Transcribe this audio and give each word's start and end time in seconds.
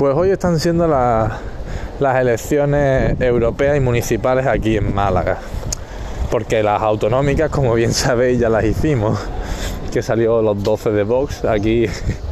Pues 0.00 0.16
hoy 0.16 0.30
están 0.30 0.58
siendo 0.58 0.88
las 0.88 2.16
elecciones 2.16 3.20
europeas 3.20 3.76
y 3.76 3.80
municipales 3.80 4.46
aquí 4.46 4.78
en 4.78 4.94
Málaga. 4.94 5.36
Porque 6.30 6.62
las 6.62 6.80
autonómicas, 6.80 7.50
como 7.50 7.74
bien 7.74 7.92
sabéis, 7.92 8.38
ya 8.40 8.48
las 8.48 8.64
hicimos. 8.64 9.20
Que 9.92 10.00
salió 10.00 10.40
los 10.40 10.62
12 10.62 10.92
de 10.92 11.02
Vox 11.02 11.44
aquí, 11.44 11.84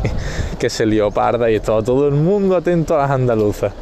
que 0.59 0.71
se 0.71 0.87
lió 0.87 1.11
parda 1.11 1.51
y 1.51 1.57
estaba 1.57 1.83
todo 1.83 2.09
el 2.09 2.15
mundo 2.15 2.57
atento 2.57 2.95
a 2.95 3.03
las 3.03 3.11
andaluzas. 3.11 3.75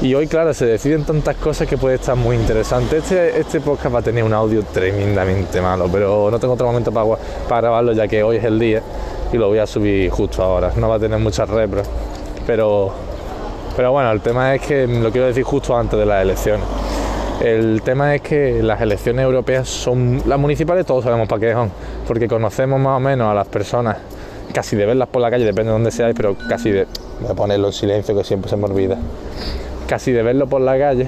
Y 0.00 0.14
hoy, 0.14 0.26
claro, 0.26 0.54
se 0.54 0.64
deciden 0.64 1.04
tantas 1.04 1.36
cosas 1.36 1.68
que 1.68 1.76
puede 1.76 1.96
estar 1.96 2.16
muy 2.16 2.36
interesante. 2.36 2.96
Este, 2.96 3.38
este 3.38 3.60
podcast 3.60 3.94
va 3.94 3.98
a 3.98 4.02
tener 4.02 4.24
un 4.24 4.32
audio 4.32 4.62
tremendamente 4.62 5.60
malo, 5.60 5.90
pero 5.92 6.30
no 6.30 6.38
tengo 6.38 6.54
otro 6.54 6.68
momento 6.68 6.90
para, 6.90 7.60
grabarlo 7.60 7.92
ya 7.92 8.08
que 8.08 8.22
hoy 8.22 8.36
es 8.36 8.44
el 8.44 8.58
día 8.58 8.80
y 9.30 9.36
lo 9.36 9.48
voy 9.48 9.58
a 9.58 9.66
subir 9.66 10.08
justo 10.08 10.42
ahora. 10.42 10.72
No 10.74 10.88
va 10.88 10.94
a 10.94 10.98
tener 10.98 11.18
muchas 11.18 11.46
repras, 11.50 11.86
pero, 12.46 13.09
pero 13.80 13.92
bueno, 13.92 14.12
el 14.12 14.20
tema 14.20 14.54
es 14.54 14.60
que 14.60 14.86
lo 14.86 15.10
quiero 15.10 15.26
decir 15.26 15.42
justo 15.42 15.74
antes 15.74 15.98
de 15.98 16.04
las 16.04 16.22
elecciones. 16.22 16.66
El 17.40 17.80
tema 17.80 18.14
es 18.14 18.20
que 18.20 18.62
las 18.62 18.78
elecciones 18.82 19.24
europeas 19.24 19.70
son 19.70 20.20
las 20.26 20.38
municipales, 20.38 20.84
todos 20.84 21.02
sabemos 21.02 21.26
para 21.26 21.40
qué 21.40 21.52
son, 21.54 21.70
porque 22.06 22.28
conocemos 22.28 22.78
más 22.78 22.98
o 22.98 23.00
menos 23.00 23.30
a 23.30 23.32
las 23.32 23.48
personas, 23.48 23.96
casi 24.52 24.76
de 24.76 24.84
verlas 24.84 25.08
por 25.08 25.22
la 25.22 25.30
calle, 25.30 25.46
depende 25.46 25.68
de 25.68 25.72
dónde 25.72 25.90
seáis, 25.92 26.14
pero 26.14 26.36
casi 26.46 26.70
de. 26.70 26.86
Voy 27.22 27.30
a 27.30 27.34
ponerlo 27.34 27.68
en 27.68 27.72
silencio 27.72 28.14
que 28.14 28.22
siempre 28.22 28.50
se 28.50 28.58
me 28.58 28.66
olvida 28.66 28.98
casi 29.88 30.12
de 30.12 30.22
verlo 30.22 30.46
por 30.46 30.60
la 30.60 30.78
calle 30.78 31.06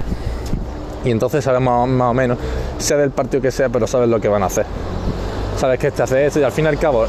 y 1.05 1.11
entonces 1.11 1.45
sabemos 1.45 1.87
más 1.91 2.11
o 2.11 2.15
menos, 2.15 2.39
sea 2.79 2.97
del 2.97 3.11
partido 3.11 3.43
que 3.43 3.51
sea, 3.51 3.69
pero 3.69 3.87
sabes 3.87 4.09
lo 4.09 4.19
que 4.19 4.29
van 4.29 4.45
a 4.45 4.47
hacer. 4.47 4.65
Sabes 5.59 5.79
que 5.79 5.89
este 5.89 6.05
hace 6.05 6.25
esto 6.25 6.41
y 6.41 6.43
al 6.43 6.53
fin 6.53 6.65
y 6.65 6.69
al 6.69 6.79
cabo, 6.79 7.05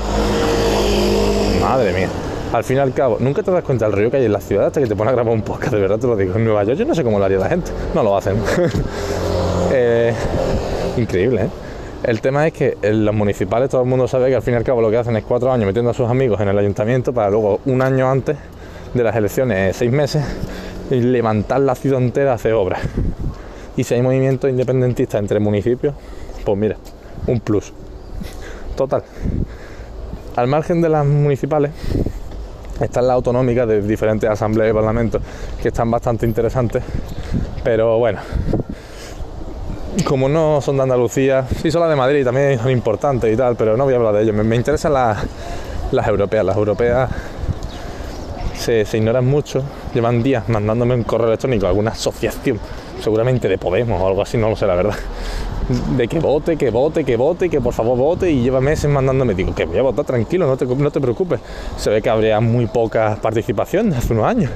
madre 1.62 1.94
mía, 1.94 2.10
al 2.54 2.64
fin 2.64 2.78
y 2.78 2.80
al 2.80 2.94
cabo, 2.94 3.18
nunca 3.20 3.42
te 3.42 3.50
das 3.50 3.64
cuenta 3.64 3.86
del 3.86 3.96
río 3.98 4.12
que 4.12 4.18
hay 4.18 4.26
en 4.26 4.32
la 4.32 4.40
ciudad 4.40 4.68
hasta 4.68 4.80
que 4.80 4.86
te 4.86 4.96
pones 4.96 5.12
a 5.12 5.16
grabar 5.16 5.34
un 5.34 5.42
podcast, 5.42 5.74
de 5.74 5.82
verdad 5.82 5.98
te 5.98 6.06
lo 6.06 6.16
digo. 6.16 6.36
En 6.36 6.46
Nueva 6.46 6.64
York 6.64 6.78
yo 6.78 6.86
no 6.86 6.94
sé 6.94 7.04
cómo 7.04 7.18
lo 7.18 7.26
haría 7.26 7.40
la 7.40 7.50
gente, 7.50 7.72
no 7.94 8.04
lo 8.04 8.16
hacen. 8.16 8.38
Eh, 9.76 10.14
increíble, 10.98 11.44
¿eh? 11.44 11.50
El 12.04 12.22
tema 12.22 12.46
es 12.46 12.54
que 12.54 12.78
en 12.82 13.06
los 13.06 13.16
municipales 13.16 13.70
todo 13.70 13.82
el 13.82 13.88
mundo 13.88 14.08
sabe 14.08 14.30
que 14.30 14.36
al 14.36 14.44
fin 14.44 14.54
y 14.54 14.58
al 14.58 14.64
cabo 14.64 14.82
lo 14.82 14.92
que 14.92 14.98
hacen 14.98 15.16
es 15.16 15.24
cuatro 15.24 15.52
años 15.52 15.66
metiendo 15.66 15.90
a 15.90 15.94
sus 15.96 16.08
amigos 16.08 16.40
en 16.42 16.50
el 16.50 16.60
ayuntamiento 16.60 17.12
para 17.12 17.32
luego 17.32 17.62
un 17.66 17.82
año 17.82 18.12
antes 18.12 18.38
de 18.94 19.04
las 19.04 19.16
elecciones, 19.16 19.76
seis 19.76 19.92
meses, 19.92 20.24
y 20.92 21.00
levantar 21.02 21.62
la 21.62 21.74
ciudad 21.74 22.02
entera 22.02 22.34
hace 22.34 22.54
obras. 22.54 22.82
Y 23.78 23.84
si 23.86 23.96
hay 23.96 24.04
movimiento 24.04 24.48
independentista 24.48 25.18
entre 25.18 25.40
municipios, 25.40 25.96
pues 26.46 26.58
mira, 26.58 26.76
un 27.26 27.40
plus. 27.40 27.74
Total. 28.76 29.04
Al 30.36 30.48
margen 30.48 30.82
de 30.82 30.90
las 30.90 31.06
municipales, 31.06 31.72
están 32.82 33.08
las 33.08 33.16
autonómicas 33.16 33.68
de 33.68 33.82
diferentes 33.82 34.30
asambleas 34.30 34.72
y 34.72 34.74
parlamentos 34.74 35.22
que 35.62 35.68
están 35.70 35.90
bastante 35.92 36.26
interesantes, 36.26 36.84
pero 37.64 37.98
bueno, 38.00 38.20
como 40.06 40.28
no 40.28 40.60
son 40.62 40.78
de 40.78 40.84
Andalucía, 40.84 41.46
sí 41.62 41.72
son 41.72 41.82
las 41.82 41.90
de 41.90 41.96
Madrid 41.96 42.24
también 42.24 42.60
son 42.60 42.72
importantes 42.72 43.32
y 43.32 43.38
tal, 43.38 43.56
pero 43.56 43.78
no 43.78 43.86
voy 43.86 43.94
a 43.94 43.98
hablar 43.98 44.16
de 44.16 44.24
ellos. 44.24 44.36
Me, 44.36 44.56
interesan 44.56 44.94
las 44.94 46.08
europeas. 46.08 46.44
Las 46.44 46.58
europeas 46.58 47.10
se, 48.64 48.98
ignoran 48.98 49.26
mucho, 49.26 49.64
llevan 49.94 50.24
días 50.24 50.48
mandándome 50.50 50.96
un 50.96 51.04
correo 51.04 51.28
electrónico 51.28 51.66
a 51.66 51.70
alguna 51.70 51.92
asociación, 51.92 52.60
seguramente 53.02 53.48
de 53.48 53.58
Podemos 53.58 54.02
o 54.02 54.08
algo 54.08 54.22
así, 54.22 54.38
no 54.38 54.50
lo 54.50 54.56
sé 54.56 54.66
la 54.66 54.76
verdad, 54.76 54.96
de 55.98 56.08
que 56.08 56.20
vote, 56.20 56.58
que 56.58 56.70
vote, 56.70 57.04
que 57.04 57.16
vote, 57.16 57.50
que 57.50 57.62
por 57.62 57.74
favor 57.74 57.98
vote 57.98 58.32
y 58.32 58.42
lleva 58.42 58.62
meses 58.62 58.90
mandándome, 58.90 59.34
digo 59.34 59.54
que 59.54 59.66
voy 59.66 59.78
a 59.78 59.82
votar 59.82 60.06
tranquilo, 60.06 60.48
no 60.48 60.58
te, 60.58 60.66
no 60.66 60.92
te 60.92 61.00
preocupes, 61.02 61.40
se 61.78 61.90
ve 61.90 62.02
que 62.02 62.10
habría 62.10 62.40
muy 62.40 62.68
poca 62.68 63.18
participación 63.22 63.94
hace 63.94 64.14
unos 64.14 64.26
años, 64.26 64.52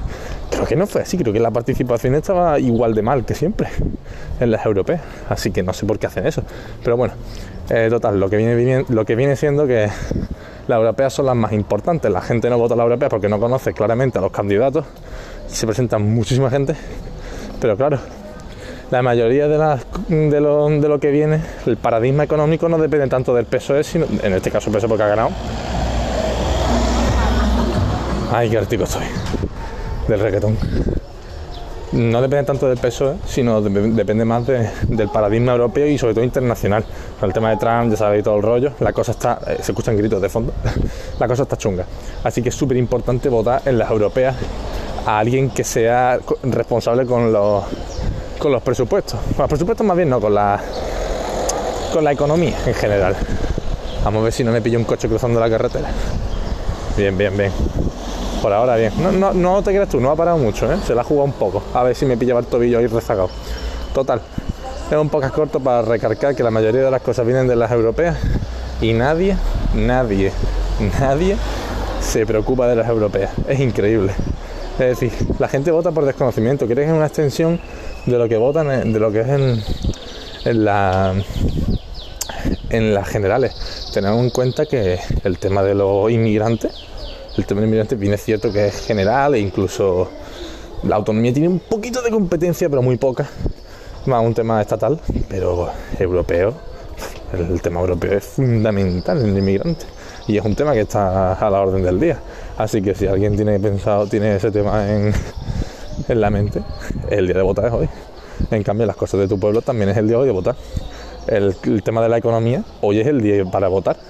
creo 0.50 0.66
que 0.66 0.76
no 0.76 0.86
fue 0.86 1.02
así, 1.02 1.16
creo 1.16 1.32
que 1.32 1.40
la 1.40 1.50
participación 1.50 2.14
estaba 2.14 2.58
igual 2.58 2.94
de 2.94 3.02
mal 3.02 3.24
que 3.24 3.34
siempre 3.34 3.68
en 4.40 4.50
las 4.50 4.64
europeas, 4.64 5.02
así 5.28 5.50
que 5.50 5.62
no 5.62 5.72
sé 5.72 5.86
por 5.86 5.98
qué 5.98 6.06
hacen 6.06 6.26
eso, 6.26 6.42
pero 6.82 6.96
bueno, 6.96 7.14
eh, 7.70 7.88
total, 7.90 8.18
lo 8.18 8.30
que 8.30 8.36
viene, 8.38 8.86
lo 8.88 9.04
que 9.04 9.14
viene 9.14 9.36
siendo 9.36 9.66
que 9.66 9.88
las 10.68 10.76
europeas 10.76 11.12
son 11.12 11.26
las 11.26 11.36
más 11.36 11.52
importantes. 11.52 12.10
La 12.10 12.20
gente 12.20 12.48
no 12.48 12.58
vota 12.58 12.74
a 12.74 12.76
las 12.76 12.84
europeas 12.84 13.10
porque 13.10 13.28
no 13.28 13.40
conoce 13.40 13.72
claramente 13.72 14.18
a 14.18 14.20
los 14.20 14.30
candidatos. 14.30 14.84
Se 15.48 15.66
presenta 15.66 15.98
muchísima 15.98 16.50
gente, 16.50 16.74
pero 17.60 17.76
claro, 17.76 17.98
la 18.90 19.02
mayoría 19.02 19.48
de, 19.48 19.58
de, 20.08 20.40
lo, 20.40 21.00
que 21.00 21.10
viene, 21.10 21.40
el 21.66 21.76
paradigma 21.76 22.24
económico 22.24 22.68
no 22.68 22.78
depende 22.78 23.06
tanto 23.08 23.34
del 23.34 23.44
PSOE, 23.44 23.84
sino, 23.84 24.06
en 24.22 24.32
este 24.32 24.50
caso 24.50 24.70
el 24.70 24.76
PSOE 24.76 24.88
porque 24.88 25.04
ha 25.04 25.08
ganado. 25.08 25.30
Ay, 28.32 28.50
qué 28.50 28.58
artículo 28.58 28.84
estoy. 28.84 29.04
Del 30.08 30.20
reggaetón 30.20 30.56
no 31.92 32.20
depende 32.20 32.44
tanto 32.44 32.68
del 32.68 32.78
PSOE, 32.78 33.16
sino 33.26 33.62
depende 33.62 34.24
más 34.24 34.46
del 34.46 35.08
paradigma 35.08 35.52
europeo 35.52 35.86
y 35.86 35.96
sobre 35.96 36.14
todo 36.14 36.24
internacional. 36.24 36.84
Con 37.18 37.28
el 37.28 37.32
tema 37.32 37.50
de 37.50 37.56
Trump, 37.56 37.90
ya 37.90 37.96
sabéis 37.96 38.24
todo 38.24 38.36
el 38.36 38.42
rollo, 38.42 38.72
la 38.80 38.92
cosa 38.92 39.12
está, 39.12 39.40
eh, 39.46 39.58
se 39.60 39.72
escuchan 39.72 39.96
gritos 39.96 40.20
de 40.20 40.28
fondo, 40.28 40.52
la 41.18 41.28
cosa 41.28 41.44
está 41.44 41.56
chunga. 41.56 41.84
Así 42.24 42.42
que 42.42 42.50
es 42.50 42.54
súper 42.54 42.76
importante 42.76 43.28
votar 43.28 43.62
en 43.64 43.78
las 43.78 43.90
europeas 43.90 44.36
a 45.06 45.18
alguien 45.18 45.50
que 45.50 45.64
sea 45.64 46.18
responsable 46.42 47.06
con 47.06 47.32
los, 47.32 47.64
con 48.38 48.52
los 48.52 48.62
presupuestos. 48.62 49.18
Con 49.20 49.38
los 49.38 49.48
presupuestos 49.48 49.86
más 49.86 49.96
bien 49.96 50.08
no, 50.08 50.20
con 50.20 50.34
la, 50.34 50.60
con 51.92 52.04
la 52.04 52.12
economía 52.12 52.56
en 52.66 52.74
general. 52.74 53.16
Vamos 54.04 54.20
a 54.20 54.24
ver 54.24 54.32
si 54.32 54.44
no 54.44 54.52
me 54.52 54.62
pillo 54.62 54.78
un 54.78 54.84
coche 54.84 55.08
cruzando 55.08 55.40
la 55.40 55.50
carretera. 55.50 55.88
Bien, 56.96 57.16
bien, 57.16 57.36
bien. 57.36 57.52
Por 58.40 58.52
ahora 58.52 58.76
bien. 58.76 58.92
No, 59.20 59.32
no, 59.32 59.62
te 59.62 59.70
creas 59.70 59.88
tú, 59.88 60.00
no 60.00 60.10
ha 60.10 60.16
parado 60.16 60.38
mucho, 60.38 60.72
¿eh? 60.72 60.76
Se 60.86 60.94
la 60.94 61.02
ha 61.02 61.04
jugado 61.04 61.26
un 61.26 61.32
poco. 61.32 61.62
A 61.74 61.82
ver 61.82 61.94
si 61.94 62.06
me 62.06 62.16
pillaba 62.16 62.40
el 62.40 62.46
tobillo 62.46 62.78
ahí 62.78 62.86
rezagado. 62.86 63.30
Total. 63.92 64.20
Es 64.90 64.96
un 64.96 65.08
poco 65.08 65.30
corto 65.30 65.60
para 65.60 65.82
recargar 65.82 66.34
que 66.34 66.42
la 66.42 66.50
mayoría 66.50 66.82
de 66.82 66.90
las 66.90 67.02
cosas 67.02 67.26
vienen 67.26 67.46
de 67.46 67.56
las 67.56 67.70
europeas 67.70 68.16
y 68.80 68.92
nadie, 68.94 69.36
nadie, 69.74 70.32
nadie 70.98 71.36
se 72.00 72.24
preocupa 72.24 72.66
de 72.68 72.76
las 72.76 72.88
europeas. 72.88 73.32
Es 73.46 73.60
increíble. 73.60 74.14
Es 74.78 75.00
decir, 75.00 75.12
la 75.38 75.48
gente 75.48 75.70
vota 75.70 75.90
por 75.90 76.04
desconocimiento. 76.04 76.66
Quieren 76.66 76.84
que 76.84 76.90
es 76.90 76.96
una 76.96 77.06
extensión 77.06 77.60
de 78.06 78.18
lo 78.18 78.28
que 78.28 78.36
votan, 78.36 78.92
de 78.92 79.00
lo 79.00 79.10
que 79.10 79.20
es 79.20 79.28
en, 79.28 79.62
en 80.44 80.64
la 80.64 81.14
en 82.70 82.94
las 82.94 83.08
generales. 83.08 83.90
Tenemos 83.92 84.22
en 84.22 84.30
cuenta 84.30 84.66
que 84.66 84.98
el 85.24 85.38
tema 85.38 85.62
de 85.62 85.74
los 85.74 86.10
inmigrantes 86.10 86.72
el 87.38 87.46
tema 87.46 87.60
del 87.60 87.68
inmigrante 87.68 87.94
viene 87.94 88.16
cierto 88.16 88.52
que 88.52 88.66
es 88.66 88.84
general 88.84 89.34
e 89.36 89.38
incluso 89.38 90.10
la 90.82 90.96
autonomía 90.96 91.32
tiene 91.32 91.48
un 91.48 91.60
poquito 91.60 92.02
de 92.02 92.10
competencia, 92.10 92.68
pero 92.68 92.82
muy 92.82 92.96
poca. 92.96 93.28
Más 94.06 94.24
un 94.24 94.34
tema 94.34 94.60
estatal, 94.60 95.00
pero 95.28 95.70
europeo. 95.98 96.54
El 97.32 97.62
tema 97.62 97.80
europeo 97.80 98.18
es 98.18 98.24
fundamental 98.24 99.20
en 99.20 99.30
el 99.30 99.38
inmigrante 99.38 99.97
y 100.28 100.36
es 100.36 100.44
un 100.44 100.54
tema 100.54 100.74
que 100.74 100.80
está 100.80 101.32
a 101.32 101.50
la 101.50 101.60
orden 101.60 101.82
del 101.82 101.98
día. 101.98 102.20
Así 102.56 102.82
que 102.82 102.94
si 102.94 103.06
alguien 103.06 103.34
tiene 103.34 103.58
pensado, 103.58 104.06
tiene 104.06 104.36
ese 104.36 104.50
tema 104.50 104.88
en, 104.88 105.12
en 106.06 106.20
la 106.20 106.30
mente, 106.30 106.62
el 107.10 107.26
día 107.26 107.36
de 107.36 107.42
votar 107.42 107.66
es 107.66 107.72
hoy. 107.72 107.88
En 108.50 108.62
cambio, 108.62 108.86
las 108.86 108.96
cosas 108.96 109.20
de 109.20 109.26
tu 109.26 109.40
pueblo 109.40 109.62
también 109.62 109.90
es 109.90 109.96
el 109.96 110.06
día 110.06 110.16
de 110.16 110.22
hoy 110.22 110.26
de 110.26 110.32
votar. 110.32 110.54
El, 111.26 111.56
tema 111.82 112.02
de 112.02 112.08
la 112.08 112.18
economía, 112.18 112.62
hoy 112.80 113.00
es 113.00 113.06
el 113.06 113.20
día 113.20 113.44
para 113.46 113.68
votar. 113.68 113.96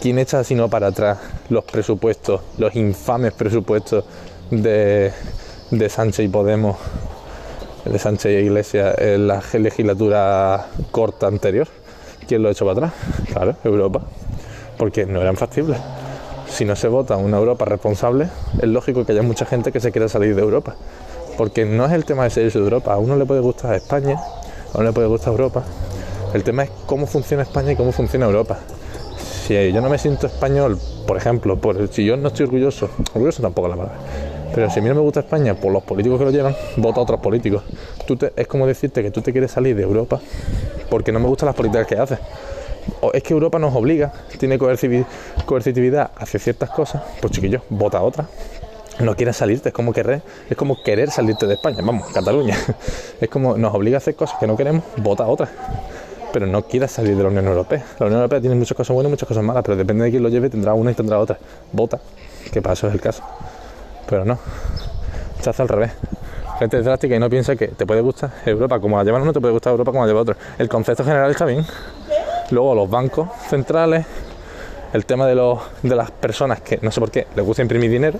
¿quién 0.00 0.18
echa 0.18 0.44
sino 0.44 0.68
para 0.68 0.88
atrás 0.88 1.18
los 1.48 1.64
presupuestos, 1.64 2.40
los 2.58 2.74
infames 2.76 3.32
presupuestos 3.32 4.04
de, 4.50 5.12
Sánchez 5.88 6.26
y 6.26 6.28
Podemos, 6.28 6.76
de 7.84 7.98
Sánchez 7.98 8.32
y 8.32 8.46
Iglesia 8.46 8.94
en 8.98 9.28
la 9.28 9.42
legislatura 9.54 10.66
corta 10.90 11.26
anterior? 11.26 11.68
¿Quién 12.28 12.42
lo 12.42 12.48
ha 12.48 12.52
hecho 12.52 12.66
para 12.66 12.86
atrás? 12.86 12.92
Claro, 13.32 13.56
Europa. 13.64 14.02
Porque 14.78 15.06
no 15.06 15.20
eran 15.20 15.36
factibles. 15.36 15.78
Si 16.48 16.64
no 16.64 16.76
se 16.76 16.88
vota 16.88 17.16
una 17.16 17.38
Europa 17.38 17.64
responsable, 17.64 18.28
es 18.58 18.68
lógico 18.68 19.04
que 19.04 19.12
haya 19.12 19.22
mucha 19.22 19.46
gente 19.46 19.72
que 19.72 19.80
se 19.80 19.92
quiera 19.92 20.08
salir 20.08 20.34
de 20.34 20.42
Europa. 20.42 20.76
Porque 21.36 21.64
no 21.64 21.86
es 21.86 21.92
el 21.92 22.04
tema 22.04 22.24
de 22.24 22.30
salirse 22.30 22.58
de 22.58 22.64
Europa. 22.64 22.94
A 22.94 22.98
uno 22.98 23.16
le 23.16 23.26
puede 23.26 23.40
gustar 23.40 23.74
España, 23.74 24.16
a 24.72 24.78
uno 24.78 24.84
le 24.84 24.92
puede 24.92 25.08
gustar 25.08 25.32
Europa. 25.32 25.64
El 26.34 26.44
tema 26.44 26.64
es 26.64 26.70
cómo 26.86 27.06
funciona 27.06 27.42
España 27.42 27.72
y 27.72 27.76
cómo 27.76 27.92
funciona 27.92 28.26
Europa 28.26 28.58
si 29.46 29.72
yo 29.72 29.80
no 29.80 29.88
me 29.88 29.96
siento 29.96 30.26
español, 30.26 30.76
por 31.06 31.16
ejemplo, 31.16 31.56
por, 31.56 31.86
si 31.92 32.04
yo 32.04 32.16
no 32.16 32.28
estoy 32.28 32.46
orgulloso, 32.46 32.90
orgulloso 33.14 33.42
tampoco 33.42 33.68
la 33.68 33.76
palabra, 33.76 33.98
pero 34.52 34.68
si 34.70 34.80
a 34.80 34.82
mí 34.82 34.88
no 34.88 34.96
me 34.96 35.02
gusta 35.02 35.20
España 35.20 35.54
por 35.54 35.72
los 35.72 35.84
políticos 35.84 36.18
que 36.18 36.24
lo 36.24 36.32
llevan, 36.32 36.56
voto 36.78 36.98
a 36.98 37.02
otros 37.04 37.20
políticos. 37.20 37.62
Tú 38.08 38.18
es 38.34 38.46
como 38.48 38.66
decirte 38.66 39.04
que 39.04 39.12
tú 39.12 39.22
te 39.22 39.30
quieres 39.30 39.52
salir 39.52 39.76
de 39.76 39.84
Europa 39.84 40.20
porque 40.90 41.12
no 41.12 41.20
me 41.20 41.28
gustan 41.28 41.46
las 41.46 41.54
políticas 41.54 41.86
que 41.86 41.96
haces. 41.96 42.18
Es 43.12 43.22
que 43.22 43.32
Europa 43.32 43.58
nos 43.58 43.74
obliga, 43.74 44.12
tiene 44.38 44.58
coercitividad 44.58 46.10
hacia 46.16 46.40
ciertas 46.40 46.70
cosas, 46.70 47.02
pues 47.20 47.32
chiquillo, 47.32 47.62
vota 47.70 48.02
otra. 48.02 48.26
No 49.00 49.14
quieres 49.14 49.36
salirte, 49.36 49.68
es 49.68 49.74
como 49.74 49.92
querer, 49.92 50.22
es 50.48 50.56
como 50.56 50.82
querer 50.82 51.10
salirte 51.10 51.46
de 51.46 51.54
España, 51.54 51.78
vamos, 51.82 52.08
Cataluña. 52.12 52.56
Es 53.20 53.28
como 53.28 53.56
nos 53.56 53.74
obliga 53.74 53.96
a 53.96 53.98
hacer 53.98 54.14
cosas 54.14 54.38
que 54.38 54.46
no 54.46 54.56
queremos, 54.56 54.84
vota 54.98 55.26
otra 55.26 55.48
pero 56.36 56.46
no 56.46 56.66
quiera 56.66 56.86
salir 56.86 57.16
de 57.16 57.22
la 57.22 57.30
Unión 57.30 57.46
Europea. 57.46 57.82
La 57.98 58.04
Unión 58.04 58.20
Europea 58.20 58.42
tiene 58.42 58.56
muchas 58.56 58.76
cosas 58.76 58.92
buenas 58.92 59.08
y 59.08 59.12
muchas 59.12 59.26
cosas 59.26 59.42
malas, 59.42 59.62
pero 59.64 59.74
depende 59.74 60.04
de 60.04 60.10
quién 60.10 60.22
lo 60.22 60.28
lleve, 60.28 60.50
tendrá 60.50 60.74
una 60.74 60.90
y 60.90 60.94
tendrá 60.94 61.18
otra. 61.18 61.38
Vota, 61.72 61.98
que 62.52 62.60
para 62.60 62.74
eso 62.74 62.88
es 62.88 62.92
el 62.92 63.00
caso. 63.00 63.22
Pero 64.06 64.26
no. 64.26 64.38
se 65.40 65.48
hace 65.48 65.62
al 65.62 65.68
revés. 65.68 65.92
Gente 66.58 66.82
drástica 66.82 67.16
y 67.16 67.18
no 67.18 67.30
piensa 67.30 67.56
que 67.56 67.68
te 67.68 67.86
puede 67.86 68.02
gustar 68.02 68.32
Europa 68.44 68.78
como 68.80 68.98
la 68.98 69.04
llevan 69.04 69.22
uno, 69.22 69.32
te 69.32 69.40
puede 69.40 69.52
gustar 69.52 69.70
Europa 69.70 69.92
como 69.92 70.04
la 70.04 70.08
lleva 70.08 70.20
otro. 70.20 70.36
El 70.58 70.68
concepto 70.68 71.04
general 71.04 71.30
está 71.30 71.46
bien. 71.46 71.64
Luego 72.50 72.74
los 72.74 72.88
bancos 72.88 73.28
centrales, 73.48 74.06
el 74.92 75.04
tema 75.04 75.26
de, 75.26 75.34
los, 75.34 75.58
de 75.82 75.96
las 75.96 76.10
personas 76.10 76.60
que 76.60 76.78
no 76.82 76.90
sé 76.90 77.00
por 77.00 77.10
qué 77.10 77.26
les 77.34 77.44
gusta 77.44 77.62
imprimir 77.62 77.90
dinero, 77.90 78.18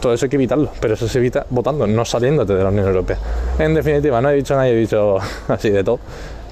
todo 0.00 0.14
eso 0.14 0.26
hay 0.26 0.30
que 0.30 0.36
evitarlo, 0.36 0.70
pero 0.80 0.94
eso 0.94 1.06
se 1.06 1.18
evita 1.18 1.46
votando, 1.50 1.86
no 1.86 2.04
saliéndote 2.04 2.54
de 2.54 2.62
la 2.62 2.70
Unión 2.70 2.86
Europea. 2.86 3.18
En 3.58 3.74
definitiva, 3.74 4.20
no 4.20 4.30
he 4.30 4.34
dicho 4.34 4.54
nada, 4.54 4.68
he 4.68 4.74
dicho 4.74 5.18
así 5.48 5.70
de 5.70 5.84
todo, 5.84 6.00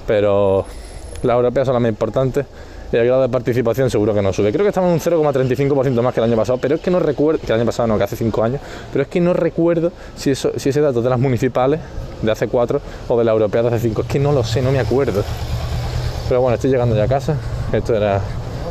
pero 0.07 0.65
las 1.23 1.35
europeas 1.35 1.65
son 1.65 1.73
las 1.73 1.81
más 1.81 1.89
importantes 1.89 2.45
y 2.91 2.97
el 2.97 3.05
grado 3.05 3.21
de 3.21 3.29
participación 3.29 3.89
seguro 3.89 4.13
que 4.13 4.21
no 4.21 4.31
sube. 4.31 4.51
Creo 4.51 4.63
que 4.63 4.69
estamos 4.69 4.89
en 4.89 4.93
un 4.93 5.23
0,35% 5.23 6.01
más 6.01 6.13
que 6.13 6.19
el 6.19 6.25
año 6.25 6.35
pasado, 6.35 6.59
pero 6.59 6.75
es 6.75 6.81
que 6.81 6.91
no 6.91 6.99
recuerdo, 6.99 7.41
que 7.41 7.47
el 7.47 7.59
año 7.59 7.65
pasado 7.65 7.87
no, 7.87 7.97
que 7.97 8.03
hace 8.03 8.15
5 8.15 8.43
años, 8.43 8.61
pero 8.91 9.03
es 9.03 9.07
que 9.09 9.19
no 9.19 9.33
recuerdo 9.33 9.91
si, 10.15 10.31
eso, 10.31 10.51
si 10.57 10.69
ese 10.69 10.81
dato 10.81 11.01
de 11.01 11.09
las 11.09 11.19
municipales 11.19 11.79
de 12.21 12.31
hace 12.31 12.47
4 12.47 12.81
o 13.07 13.17
de 13.17 13.23
la 13.23 13.31
europea 13.31 13.63
de 13.63 13.67
hace 13.69 13.79
5, 13.79 14.01
es 14.03 14.07
que 14.07 14.19
no 14.19 14.31
lo 14.31 14.43
sé, 14.43 14.61
no 14.61 14.71
me 14.71 14.79
acuerdo. 14.79 15.23
Pero 16.27 16.41
bueno, 16.41 16.55
estoy 16.55 16.69
llegando 16.69 16.95
ya 16.95 17.03
a 17.03 17.07
casa, 17.07 17.35
esto 17.73 17.93
era, 17.95 18.21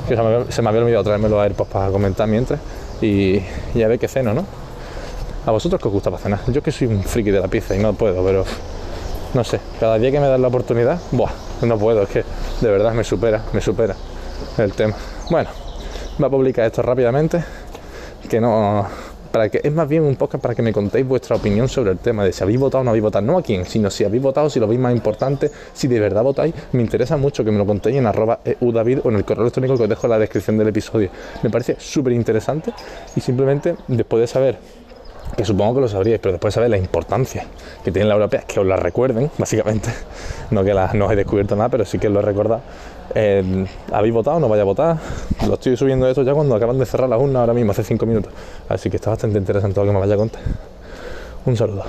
se 0.09 0.17
me, 0.17 0.51
se 0.51 0.63
me 0.63 0.69
había 0.69 0.81
olvidado 0.81 1.05
traerme 1.05 1.29
los 1.29 1.43
AirPods 1.43 1.71
para 1.71 1.91
comentar 1.91 2.27
mientras 2.27 2.59
y, 3.03 3.43
y 3.75 3.83
a 3.83 3.89
ver 3.89 3.99
qué 3.99 4.09
ceno, 4.09 4.33
¿no? 4.33 4.45
¿A 5.47 5.51
vosotros 5.51 5.81
qué 5.81 5.89
os 5.89 5.95
gusta 5.95 6.11
para 6.11 6.23
cenar? 6.23 6.41
Yo 6.49 6.63
que 6.63 6.73
soy 6.73 6.89
un 6.89 7.03
friki 7.03 7.31
de 7.31 7.41
la 7.41 7.49
pizza 7.49 7.75
y 7.75 7.79
no 7.79 7.93
puedo, 7.93 8.25
pero 8.25 8.45
no 9.35 9.45
sé, 9.45 9.61
cada 9.79 9.99
día 9.99 10.11
que 10.11 10.21
me 10.21 10.27
dan 10.27 10.43
la 10.43 10.49
oportunidad, 10.49 10.99
buah, 11.13 11.31
no 11.63 11.79
puedo, 11.79 12.03
es 12.03 12.09
que 12.09 12.25
de 12.61 12.71
verdad 12.71 12.93
me 12.93 13.05
supera, 13.05 13.43
me 13.53 13.61
supera 13.61 13.95
el 14.59 14.73
tema. 14.73 14.95
Bueno, 15.31 15.51
voy 16.19 16.27
a 16.27 16.31
publicar 16.31 16.67
esto 16.67 16.83
rápidamente, 16.83 17.45
que 18.29 18.41
no, 18.41 18.87
para 19.31 19.49
que 19.49 19.61
es 19.63 19.73
más 19.73 19.89
bien 19.89 20.03
un 20.03 20.17
podcast 20.17 20.43
para 20.43 20.55
que 20.55 20.63
me 20.63 20.73
contéis 20.73 21.07
vuestra 21.07 21.37
opinión 21.37 21.69
sobre 21.69 21.93
el 21.93 21.99
tema 21.99 22.25
de 22.25 22.33
si 22.33 22.43
habéis 22.43 22.59
votado 22.59 22.83
o 22.83 22.85
no 22.85 22.91
habéis 22.91 23.03
votado, 23.03 23.25
no 23.25 23.39
a 23.39 23.43
quién, 23.43 23.65
sino 23.65 23.91
si 23.91 24.05
habéis 24.05 24.23
votado, 24.23 24.51
si 24.51 24.61
lo 24.61 24.67
veis 24.67 24.81
más 24.81 24.93
importante, 24.93 25.51
si 25.73 25.89
de 25.89 26.01
verdad 26.01 26.23
votáis, 26.23 26.55
me 26.73 26.83
interesa 26.83 27.17
mucho 27.17 27.45
que 27.45 27.51
me 27.51 27.59
lo 27.59 27.67
contéis 27.67 27.97
en 27.97 28.07
arroba 28.07 28.41
eudavid 28.45 29.01
o 29.05 29.11
en 29.11 29.17
el 29.17 29.25
correo 29.25 29.43
electrónico 29.43 29.77
que 29.77 29.85
os 29.85 29.89
dejo 29.89 30.07
en 30.07 30.11
la 30.11 30.19
descripción 30.19 30.59
del 30.59 30.69
episodio. 30.69 31.11
Me 31.43 31.51
parece 31.51 31.77
súper 31.79 32.13
interesante 32.13 32.73
y 33.15 33.21
simplemente 33.21 33.77
después 33.89 34.21
de 34.21 34.27
saber 34.27 34.59
que 35.37 35.45
supongo 35.45 35.77
que 35.77 35.81
lo 35.83 35.89
sabríais, 35.89 36.21
pero 36.21 36.33
después 36.33 36.53
de 36.53 36.57
saber 36.57 36.71
la 36.71 36.79
importancia 36.79 37.47
que 37.85 37.93
tiene 37.93 38.09
la 38.09 38.15
europea, 38.15 38.43
que 38.47 38.61
os 38.61 38.67
la 38.67 38.77
recuerden, 38.77 39.31
básicamente, 39.39 39.91
no 40.51 40.65
que 40.65 40.75
la, 40.75 40.93
no 40.95 41.07
os 41.07 41.13
he 41.13 41.17
descubierto 41.17 41.57
nada, 41.57 41.69
pero 41.69 41.85
sí 41.85 41.99
que 41.99 42.09
lo 42.09 42.21
he 42.21 42.23
recordado. 42.23 42.61
Eh, 43.15 43.67
¿Habéis 43.93 44.15
votado? 44.15 44.39
¿No 44.39 44.49
vaya 44.49 44.63
a 44.63 44.67
votar? 44.67 44.99
Lo 45.47 45.55
estoy 45.55 45.77
subiendo 45.77 46.09
esto 46.09 46.23
ya 46.23 46.33
cuando 46.33 46.55
acaban 46.55 46.79
de 46.79 46.87
cerrar 46.87 47.09
las 47.09 47.21
urnas 47.21 47.41
ahora 47.41 47.55
mismo, 47.55 47.73
hace 47.73 47.83
cinco 47.83 48.07
minutos. 48.07 48.33
Así 48.69 48.89
que 48.89 48.97
está 48.97 49.11
bastante 49.11 49.39
interesante 49.39 49.81
lo 49.81 49.87
que 49.87 49.93
me 49.93 49.99
vaya 49.99 50.15
a 50.15 50.19
contar. 50.19 50.43
Un 51.47 51.57
saludo. 51.57 51.85